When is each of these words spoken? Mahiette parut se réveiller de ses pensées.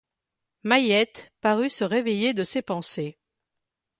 Mahiette 0.63 1.31
parut 1.41 1.69
se 1.69 1.83
réveiller 1.83 2.33
de 2.33 2.43
ses 2.43 2.63
pensées. 2.63 3.19